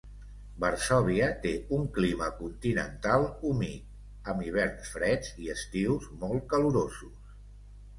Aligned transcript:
Varsòvia 0.61 1.27
té 1.43 1.51
un 1.77 1.83
clima 1.99 2.31
continental 2.41 3.29
humit, 3.51 3.95
amb 4.33 4.49
hiverns 4.49 4.93
freds 4.97 5.35
i 5.47 5.57
estius 5.61 6.13
molt 6.27 6.55
calorosos. 6.57 7.35